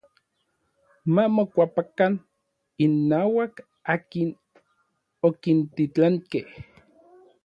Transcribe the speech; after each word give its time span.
Ma 1.13 1.23
mokuapakan 1.35 2.13
innauak 2.85 3.53
akin 3.95 4.29
okintitlankej. 5.27 6.47